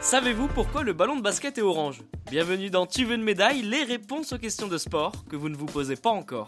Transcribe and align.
Savez-vous 0.00 0.46
pourquoi 0.46 0.84
le 0.84 0.92
ballon 0.92 1.16
de 1.16 1.20
basket 1.20 1.58
est 1.58 1.62
orange 1.62 2.00
Bienvenue 2.30 2.70
dans 2.70 2.86
Tu 2.86 3.04
veux 3.04 3.16
une 3.16 3.24
médaille, 3.24 3.62
les 3.62 3.82
réponses 3.82 4.32
aux 4.32 4.38
questions 4.38 4.68
de 4.68 4.78
sport 4.78 5.24
que 5.28 5.34
vous 5.34 5.48
ne 5.48 5.56
vous 5.56 5.66
posez 5.66 5.96
pas 5.96 6.10
encore. 6.10 6.46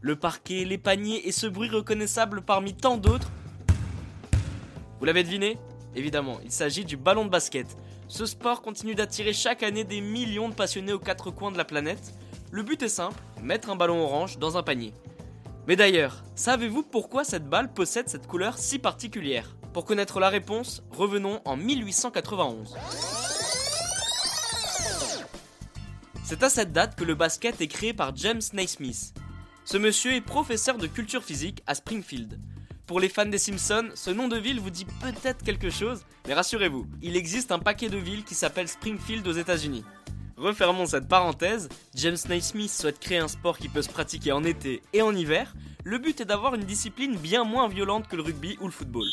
Le 0.00 0.16
parquet, 0.16 0.64
les 0.64 0.76
paniers 0.76 1.28
et 1.28 1.30
ce 1.30 1.46
bruit 1.46 1.68
reconnaissable 1.68 2.42
parmi 2.42 2.74
tant 2.74 2.96
d'autres. 2.96 3.30
Vous 4.98 5.04
l'avez 5.04 5.22
deviné 5.22 5.56
Évidemment, 5.94 6.38
il 6.44 6.50
s'agit 6.50 6.84
du 6.84 6.96
ballon 6.96 7.24
de 7.24 7.30
basket. 7.30 7.76
Ce 8.08 8.26
sport 8.26 8.60
continue 8.60 8.94
d'attirer 8.94 9.32
chaque 9.32 9.62
année 9.62 9.84
des 9.84 10.00
millions 10.00 10.48
de 10.48 10.54
passionnés 10.54 10.92
aux 10.92 10.98
quatre 10.98 11.30
coins 11.30 11.52
de 11.52 11.58
la 11.58 11.64
planète. 11.64 12.12
Le 12.50 12.64
but 12.64 12.82
est 12.82 12.88
simple, 12.88 13.22
mettre 13.40 13.70
un 13.70 13.76
ballon 13.76 14.02
orange 14.02 14.38
dans 14.38 14.56
un 14.56 14.62
panier. 14.62 14.92
Mais 15.66 15.74
d'ailleurs, 15.74 16.22
savez-vous 16.36 16.84
pourquoi 16.84 17.24
cette 17.24 17.48
balle 17.48 17.72
possède 17.72 18.08
cette 18.08 18.28
couleur 18.28 18.56
si 18.56 18.78
particulière? 18.78 19.56
Pour 19.72 19.84
connaître 19.84 20.20
la 20.20 20.28
réponse, 20.28 20.82
revenons 20.90 21.40
en 21.44 21.56
1891. 21.56 22.76
C'est 26.24 26.42
à 26.44 26.48
cette 26.48 26.72
date 26.72 26.96
que 26.96 27.02
le 27.02 27.16
basket 27.16 27.60
est 27.60 27.66
créé 27.66 27.92
par 27.92 28.14
James 28.16 28.42
Naismith. 28.52 29.12
Ce 29.64 29.76
monsieur 29.76 30.14
est 30.14 30.20
professeur 30.20 30.78
de 30.78 30.86
culture 30.86 31.24
physique 31.24 31.64
à 31.66 31.74
Springfield. 31.74 32.38
Pour 32.86 33.00
les 33.00 33.08
fans 33.08 33.26
des 33.26 33.38
Simpsons, 33.38 33.88
ce 33.96 34.10
nom 34.10 34.28
de 34.28 34.36
ville 34.36 34.60
vous 34.60 34.70
dit 34.70 34.86
peut-être 35.00 35.42
quelque 35.42 35.70
chose, 35.70 36.04
mais 36.28 36.34
rassurez-vous, 36.34 36.86
il 37.02 37.16
existe 37.16 37.50
un 37.50 37.58
paquet 37.58 37.88
de 37.88 37.98
villes 37.98 38.24
qui 38.24 38.36
s'appelle 38.36 38.68
Springfield 38.68 39.26
aux 39.26 39.32
États-Unis. 39.32 39.84
Refermons 40.36 40.84
cette 40.84 41.08
parenthèse, 41.08 41.70
James 41.94 42.18
Naismith 42.28 42.70
souhaite 42.70 42.98
créer 42.98 43.16
un 43.16 43.28
sport 43.28 43.56
qui 43.56 43.70
peut 43.70 43.80
se 43.80 43.88
pratiquer 43.88 44.32
en 44.32 44.44
été 44.44 44.82
et 44.92 45.00
en 45.00 45.14
hiver. 45.14 45.54
Le 45.82 45.96
but 45.96 46.20
est 46.20 46.26
d'avoir 46.26 46.54
une 46.54 46.64
discipline 46.64 47.16
bien 47.16 47.42
moins 47.44 47.68
violente 47.68 48.06
que 48.06 48.16
le 48.16 48.22
rugby 48.22 48.58
ou 48.60 48.66
le 48.66 48.70
football. 48.70 49.06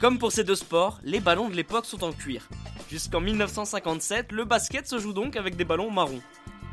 Comme 0.00 0.18
pour 0.18 0.30
ces 0.30 0.44
deux 0.44 0.54
sports, 0.54 1.00
les 1.02 1.18
ballons 1.18 1.48
de 1.48 1.56
l'époque 1.56 1.86
sont 1.86 2.04
en 2.04 2.12
cuir. 2.12 2.48
Jusqu'en 2.88 3.20
1957, 3.20 4.30
le 4.30 4.44
basket 4.44 4.86
se 4.86 4.98
joue 4.98 5.12
donc 5.12 5.34
avec 5.34 5.56
des 5.56 5.64
ballons 5.64 5.90
marrons. 5.90 6.22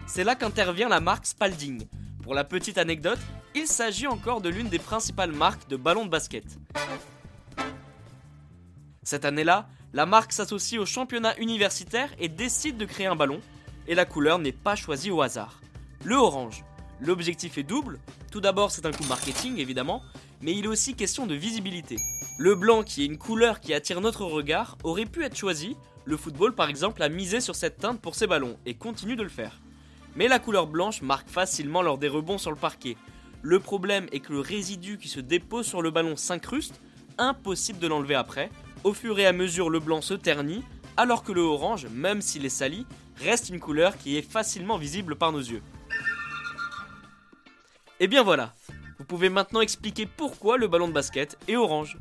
C'est 0.05 0.23
là 0.23 0.35
qu'intervient 0.35 0.89
la 0.89 0.99
marque 0.99 1.25
Spalding. 1.25 1.87
Pour 2.21 2.35
la 2.35 2.43
petite 2.43 2.77
anecdote, 2.77 3.19
il 3.55 3.65
s'agit 3.65 4.05
encore 4.05 4.41
de 4.41 4.49
l'une 4.49 4.69
des 4.69 4.79
principales 4.79 5.31
marques 5.31 5.67
de 5.69 5.75
ballons 5.75 6.05
de 6.05 6.11
basket. 6.11 6.45
Cette 9.01 9.25
année-là, 9.25 9.67
la 9.93 10.05
marque 10.05 10.33
s'associe 10.33 10.79
au 10.79 10.85
championnat 10.85 11.35
universitaire 11.39 12.11
et 12.19 12.29
décide 12.29 12.77
de 12.77 12.85
créer 12.85 13.07
un 13.07 13.15
ballon 13.15 13.41
et 13.91 13.95
la 13.95 14.05
couleur 14.05 14.39
n'est 14.39 14.53
pas 14.53 14.77
choisie 14.77 15.11
au 15.11 15.21
hasard. 15.21 15.59
Le 16.05 16.15
orange. 16.15 16.63
L'objectif 17.01 17.57
est 17.57 17.63
double. 17.63 17.99
Tout 18.31 18.39
d'abord, 18.39 18.71
c'est 18.71 18.85
un 18.85 18.91
coup 18.93 19.03
marketing 19.03 19.57
évidemment, 19.57 20.01
mais 20.41 20.53
il 20.53 20.63
est 20.63 20.69
aussi 20.69 20.95
question 20.95 21.27
de 21.27 21.35
visibilité. 21.35 21.97
Le 22.37 22.55
blanc, 22.55 22.83
qui 22.83 23.01
est 23.01 23.07
une 23.07 23.17
couleur 23.17 23.59
qui 23.59 23.73
attire 23.73 23.99
notre 23.99 24.23
regard, 24.23 24.77
aurait 24.85 25.05
pu 25.05 25.25
être 25.25 25.35
choisi. 25.35 25.75
Le 26.05 26.15
football, 26.15 26.55
par 26.55 26.69
exemple, 26.69 27.03
a 27.03 27.09
misé 27.09 27.41
sur 27.41 27.53
cette 27.53 27.79
teinte 27.79 27.99
pour 27.99 28.15
ses 28.15 28.27
ballons 28.27 28.57
et 28.65 28.75
continue 28.75 29.17
de 29.17 29.23
le 29.23 29.29
faire. 29.29 29.59
Mais 30.15 30.29
la 30.29 30.39
couleur 30.39 30.67
blanche 30.67 31.01
marque 31.01 31.29
facilement 31.29 31.81
lors 31.81 31.97
des 31.97 32.07
rebonds 32.07 32.37
sur 32.37 32.51
le 32.51 32.55
parquet. 32.55 32.95
Le 33.41 33.59
problème 33.59 34.07
est 34.13 34.21
que 34.21 34.31
le 34.31 34.39
résidu 34.39 34.99
qui 34.99 35.09
se 35.09 35.19
dépose 35.19 35.67
sur 35.67 35.81
le 35.81 35.91
ballon 35.91 36.15
s'incruste, 36.15 36.79
impossible 37.17 37.79
de 37.79 37.87
l'enlever 37.87 38.15
après. 38.15 38.51
Au 38.85 38.93
fur 38.93 39.19
et 39.19 39.27
à 39.27 39.33
mesure, 39.33 39.69
le 39.69 39.81
blanc 39.81 39.99
se 39.99 40.13
ternit, 40.13 40.63
alors 40.95 41.23
que 41.23 41.33
le 41.33 41.41
orange, 41.41 41.87
même 41.87 42.21
s'il 42.21 42.45
est 42.45 42.49
sali, 42.49 42.85
reste 43.23 43.49
une 43.49 43.59
couleur 43.59 43.97
qui 43.97 44.17
est 44.17 44.21
facilement 44.21 44.77
visible 44.77 45.15
par 45.15 45.31
nos 45.31 45.39
yeux. 45.39 45.61
Et 47.99 48.07
bien 48.07 48.23
voilà, 48.23 48.53
vous 48.97 49.05
pouvez 49.05 49.29
maintenant 49.29 49.61
expliquer 49.61 50.05
pourquoi 50.05 50.57
le 50.57 50.67
ballon 50.67 50.87
de 50.87 50.93
basket 50.93 51.37
est 51.47 51.55
orange. 51.55 51.97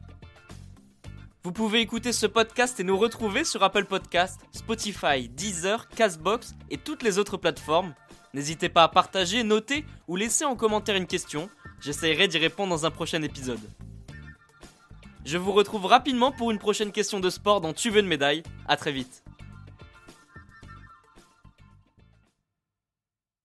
Vous 1.42 1.52
pouvez 1.52 1.80
écouter 1.80 2.12
ce 2.12 2.26
podcast 2.26 2.80
et 2.80 2.84
nous 2.84 2.98
retrouver 2.98 3.44
sur 3.44 3.62
Apple 3.62 3.86
Podcast, 3.86 4.40
Spotify, 4.52 5.28
Deezer, 5.28 5.88
Castbox 5.88 6.54
et 6.68 6.76
toutes 6.76 7.02
les 7.02 7.18
autres 7.18 7.38
plateformes. 7.38 7.94
N'hésitez 8.34 8.68
pas 8.68 8.84
à 8.84 8.88
partager, 8.88 9.42
noter 9.42 9.84
ou 10.06 10.16
laisser 10.16 10.44
en 10.44 10.56
commentaire 10.56 10.96
une 10.96 11.06
question. 11.06 11.48
J'essaierai 11.80 12.28
d'y 12.28 12.38
répondre 12.38 12.70
dans 12.70 12.84
un 12.84 12.90
prochain 12.90 13.22
épisode. 13.22 13.60
Je 15.24 15.38
vous 15.38 15.52
retrouve 15.52 15.86
rapidement 15.86 16.32
pour 16.32 16.50
une 16.50 16.58
prochaine 16.58 16.92
question 16.92 17.20
de 17.20 17.30
sport 17.30 17.60
dans 17.60 17.72
Tu 17.72 17.90
veux 17.90 18.00
une 18.00 18.06
médaille. 18.06 18.42
A 18.68 18.76
très 18.76 18.92
vite. 18.92 19.22